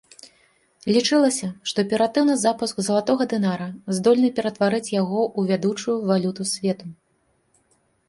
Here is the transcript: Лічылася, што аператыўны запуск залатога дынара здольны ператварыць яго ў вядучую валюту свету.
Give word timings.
Лічылася, 0.95 1.49
што 1.71 1.77
аператыўны 1.87 2.37
запуск 2.45 2.81
залатога 2.89 3.29
дынара 3.35 3.69
здольны 4.01 4.29
ператварыць 4.43 4.83
яго 5.01 5.21
ў 5.37 5.41
вядучую 5.55 5.97
валюту 6.11 6.53
свету. 6.57 6.85